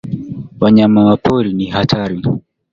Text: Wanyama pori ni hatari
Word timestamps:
Wanyama 0.61 1.01
pori 1.23 1.51
ni 1.57 1.65
hatari 1.75 2.17